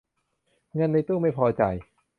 [0.75, 1.75] เงินในตู้ไม่พอจ่าย